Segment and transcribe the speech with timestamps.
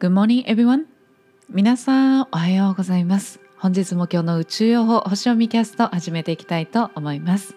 [0.00, 0.84] Good morning everyone.
[1.50, 3.40] 皆さんおはようございます。
[3.56, 7.56] 本日も今日の宇宙予報星読みキャスト始めていきたいと思います。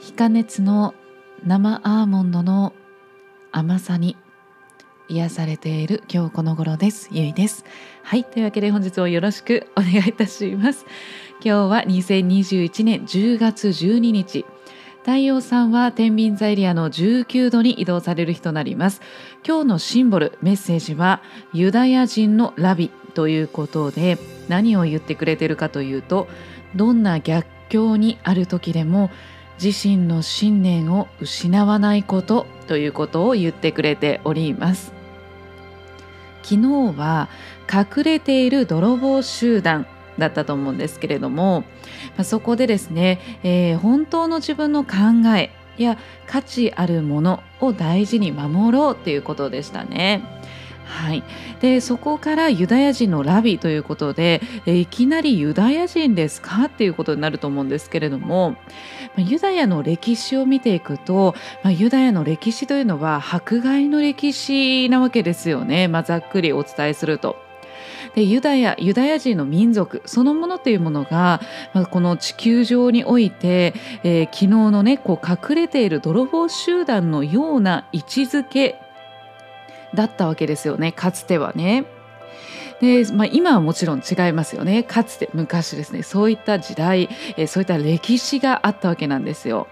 [0.00, 0.94] 非加熱の
[1.44, 2.72] 生アーモンドの
[3.50, 4.16] 甘さに
[5.10, 7.10] 癒されている今日この頃です。
[7.12, 7.66] ゆいです。
[8.02, 10.86] はいというわけで本日をよろしくお願いいたします。
[11.44, 14.46] 今日は2021年10月12日。
[15.02, 19.00] 太陽さんは天秤座エリアの19度に移動される日となります。
[19.44, 21.20] 今日のシンボルメッセージは
[21.52, 24.16] ユダヤ人のラビということで
[24.48, 26.28] 何を言ってくれてるかというと
[26.76, 29.10] どんな逆境にある時でも
[29.62, 34.92] 自身の信念を失わないことということを言ってくれております。
[36.44, 37.28] 昨日は
[37.72, 39.86] 隠れている泥棒集団
[40.18, 41.64] だったと思うんですけれども、
[42.16, 50.22] まあ、そこでですね、えー、本当の自分の考えや価値あるものを大事に守ろうということでしたね。
[50.84, 51.22] はい、
[51.60, 58.56] でそこからユダヤ人のラビということで、えいきなりユダヤ人ですかっていうことになると思うんですけれども
[59.16, 67.51] ユダヤの歴史を見ていくと、まあ、ユダヤの歴史というのは迫害の歴史なわけですよね、まあ、ざっくりお伝えすると。
[68.14, 71.40] でユダヤユダヤ人の民族そのものというものが、
[71.72, 78.80] ま、この地球上において、えー、昨日のねこう隠れている泥棒集団のような位置づけ
[79.94, 81.84] だったわけですよねかつてはね。
[82.80, 89.68] でまあ、今はもちろん違いますよねかつて昔ですねそういった時代、え、そういった歴史があったわけなんですよ。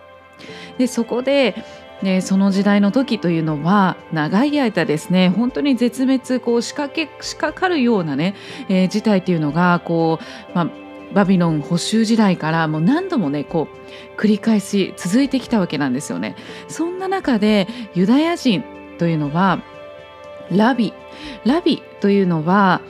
[0.79, 1.57] でそこで
[2.03, 8.35] でその時代の時というのは長い間ですね本当に絶滅こう仕掛け仕掛かるようなね、
[8.69, 10.71] えー、事態というのがこう、まあ、
[11.13, 13.69] バビロン捕囚時代からもう何度もねこ
[14.17, 16.37] う繰り返し続いてきたわけなんですよね。
[16.69, 18.65] そんな中でユダヤ人
[18.99, 19.61] というのは
[20.51, 20.93] ラビ
[21.45, 22.81] ラビというのは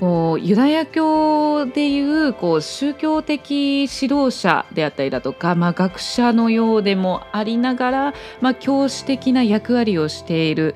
[0.00, 10.74] こうユダヤ教でいうこう宗教的指導者であったりだとか、まあ、学者のようでもありながら、まあ、教師的な役割をしている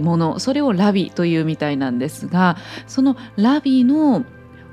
[0.00, 2.56] ものそれをラビというみたいなんですが
[2.86, 4.24] そのラビの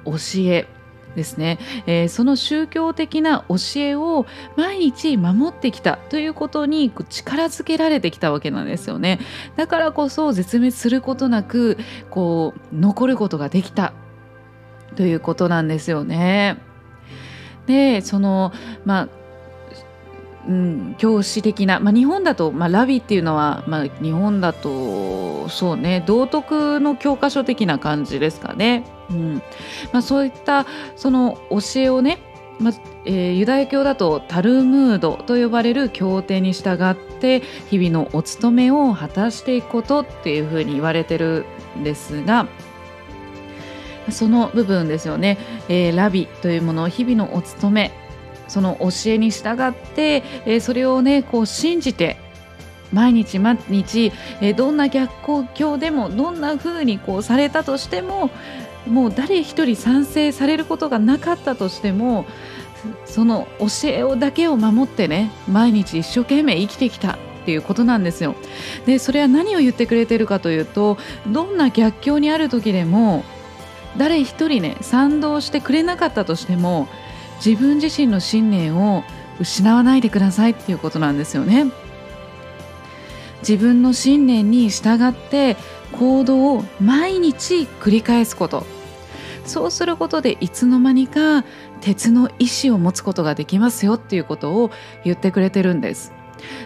[0.05, 0.13] 教
[0.45, 0.67] え
[1.15, 9.19] ですね、えー、その宗教的な教えを毎日守ってきたということに力づけられてきたわけなんですよね
[9.57, 11.77] だからこそ絶滅することなく
[12.09, 13.93] こう残ることができた
[14.95, 16.57] ということなんですよね。
[17.65, 18.51] でその
[18.85, 19.20] まあ
[20.47, 28.83] うん、教師的な、まあ、日本だと、まあ、ラビっていうのは、まあ、日本だとそうね道徳の教科書的な感じですかね。
[29.09, 29.35] うん
[29.91, 30.65] まあ、そういった
[30.95, 32.19] その教えをね、
[32.59, 32.73] まあ
[33.05, 41.45] えー、ユダヤ教だとタルムードと呼ばれる経典に従って日々のお勤めを果たしていくことっていうふうに言われてる
[41.77, 42.47] んですが。
[44.09, 45.37] その部分ですよね、
[45.69, 47.91] えー、ラビというものを日々のお勤め
[48.51, 52.17] その教えに従って、え、それをねこう信じて
[52.91, 58.29] 毎日毎日、え、どんな逆境でもどんな風にこうされたとしても
[58.85, 62.25] もう誰一人賛成されることがなかったとしても
[63.05, 68.35] その教えをだけを守ってね毎日一生懸命生きてきたっていうことなんですよ。
[68.85, 73.23] でそれは何を言ってくれてるかというとどんな逆境にある時でも
[73.97, 76.89] 誰一人ね賛同してくれなかったとしても
[77.43, 79.03] 自分自身の信念を
[79.39, 81.65] 失わないでくださいっていうことなんですよね。
[83.39, 85.57] 自分の信念に従って
[85.93, 88.65] 行動を毎日繰り返すこと
[89.45, 91.43] そうすることでいつの間にか
[91.81, 94.69] 鉄の意志を持つことができますよっていうことを
[95.03, 96.13] 言ってくれてるんです。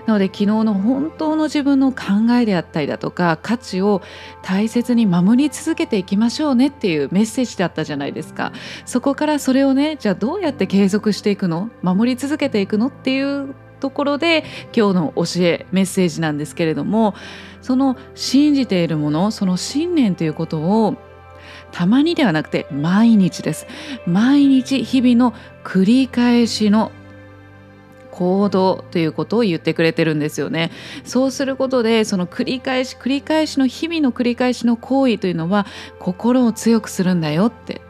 [0.06, 4.02] なので昨日の本当の自分の考えであったりだとか価値を
[4.42, 8.52] 大切に守り続けていきましょうねっていうメッセージだったじゃないですか。
[8.86, 14.44] そこからそれをねじゃあどうやって継続していくの守り続けていくのっていうところで
[14.76, 17.14] 今日の教えメッセージなんですけれども
[17.62, 20.96] その信じているものその信念ということを
[21.72, 23.68] たまにではなくて毎日です。
[24.08, 26.92] 毎日日々の繰り返しの
[28.16, 30.72] 行動ということを言ってくれてるんですよね。
[31.04, 35.66] そうすることでその繰り返し繰り返しの日々の繰り返しの行為というのは
[36.00, 37.82] 心を強くするんだよって。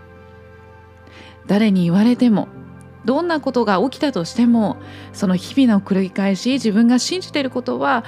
[1.46, 2.48] 誰に言われても
[3.06, 4.78] どんなことが起きたとしても
[5.14, 8.04] その日々の繰り返し自分が信じていることは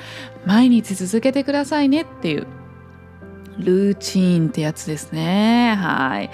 [0.47, 2.47] 毎日続けてくださいねっていう
[3.59, 5.75] ルーチンってやつですね。
[5.77, 6.31] はい。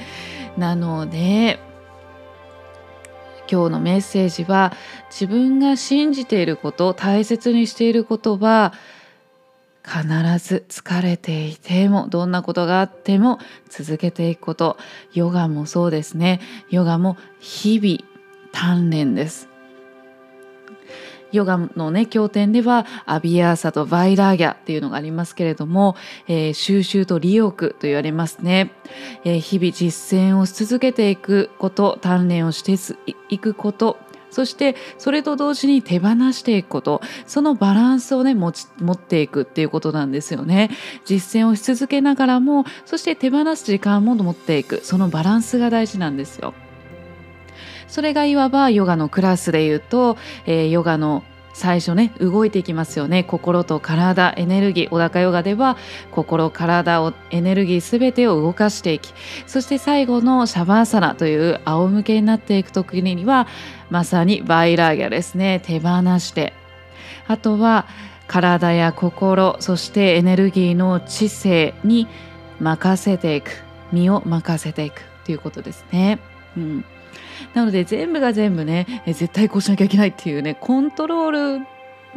[0.57, 1.59] なので
[3.51, 4.73] 今日のメッセージは
[5.09, 8.73] 自分が信じていること大切にしていることは
[9.83, 10.07] 必
[10.37, 14.77] ず疲れていてもどんなことがあっても続けていくこと。
[15.13, 16.39] ヨガもそうですね。
[16.69, 18.13] ヨガも日々
[18.53, 19.52] 鍛錬です。
[21.33, 25.95] ヨガのね経典ではアビアーサとバイラーギャっていうのがありますけれども、
[26.27, 28.71] えー、収集と利欲と言われますね、
[29.25, 32.77] えー、日々実践をし続けていくこと鍛錬をして
[33.29, 33.97] いくこと
[34.33, 40.71] そしてそれと同時に手放していくことそのバランスをね持ち持っていくっていうことなんですよね。
[41.05, 44.81] 実践をし続けながらもそして手放す時間も持っていく。
[44.83, 46.55] そのバランスが大事なんですよ。
[47.93, 50.17] それがいわばヨガのクラスで言うと、
[50.47, 51.23] えー、ヨガの
[51.53, 53.23] 最初ね動いていきますよね。
[53.23, 54.89] 心と体エネルギー。
[54.89, 55.77] 小高ヨガでは
[56.09, 59.13] 心体をエネルギー全てを動かしていき
[59.45, 63.45] そして最後のシャバーサナという仰向けになっていく時には
[63.91, 65.61] まさにバイラーギャですね。
[65.63, 66.53] 手放して。
[67.27, 67.85] あとは
[68.25, 72.07] 体や心そしてエネルギーの知性に
[72.59, 73.51] 任せていく。
[73.91, 76.17] 身を任せていくということですね。
[76.57, 76.85] うん。
[77.53, 81.67] なので全部が全部ね絶対こうしなきゃいけないっていうねコントロール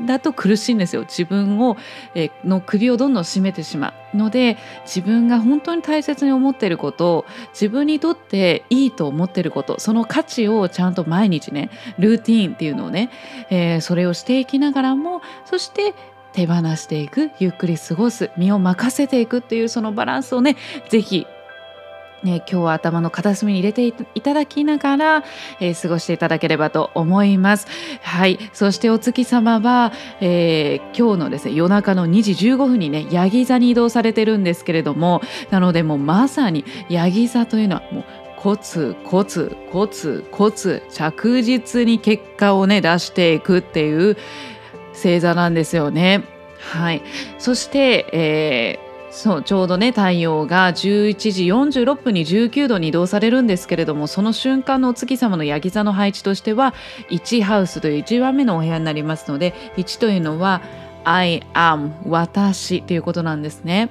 [0.04, 1.02] だと苦しいんですよ。
[1.02, 1.76] 自分を、
[2.14, 13.10] えの首をどんどん締めてしまうので自分が本当に大切に思っていること自分にとっていいと思っていることその価値をちゃんと毎日ねルーティーンっていうのをね、
[13.50, 15.94] えー、それをしていきながらもそして
[16.32, 20.56] 手放していくゆっくり過ごす身を任せていくっていうそのバランスをね
[20.90, 21.26] 是非
[22.22, 25.24] ね、今日は頭の片隅に入れていただきながら、
[25.60, 27.66] えー、過ごしていただければと思います。
[28.02, 35.20] はい、そしてお月様は、えー、今日のですね夜中の2時15分にねヤギ座に移動されてるんですけれども、
[35.50, 38.04] なのでもうまさにヤギ座というのはもう
[38.38, 44.16] コツコツコツコツ着実に結果をね出していくっていう
[44.94, 46.24] 星座なんですよね。
[46.58, 47.02] はい、
[47.38, 48.85] そして、えー
[49.16, 56.74] そうちょうどね太陽が11時46分に19度に移動されるんですけれどもその瞬間のお月様のヤギ座の配置としては
[57.08, 60.60] 1ハウスという1番目のお部屋になりますので1というのは
[61.04, 63.88] I am 私ということなんですね。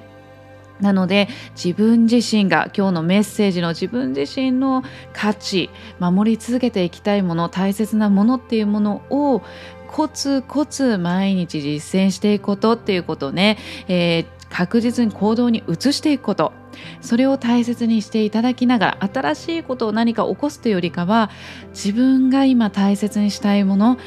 [0.78, 4.84] なので自分自身が今日のメッセージの自分自身の
[5.14, 9.42] 価値守り続けていきたいもの大切なものっていうものを
[9.88, 13.56] コツコツ毎日実践していくことっていうことね、
[13.88, 16.54] えー、確実に行動に移していくこと
[17.02, 21.30] それを大切にしていただきながら新しいことを何か起こすというよりかは
[21.70, 23.98] 自分が今大切にしたいもの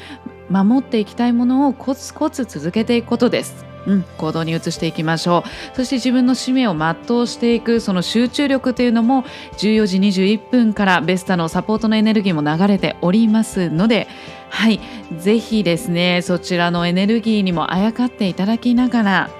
[0.48, 3.64] 守っていきたいものをコツコツ続けていくことです。
[3.86, 5.42] うん、行動に移していきましょ
[5.72, 9.22] うそして自分の使命を全うしていくその集中力というのも
[9.56, 14.06] 14時21分からベスタのサポートのエネルギーも流れておりますので
[14.50, 14.80] はい
[15.18, 19.30] ぜひですねそちらのエネルギーにもあやかっていただきながら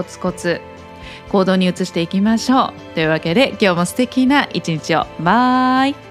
[0.00, 0.62] コツコツ
[1.28, 2.94] 行動に移していきましょう。
[2.94, 5.06] というわけで今日も素敵な一日を。
[5.20, 6.09] バイ。